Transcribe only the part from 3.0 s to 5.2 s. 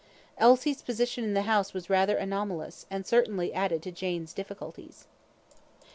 certainly added to Jane's difficulties.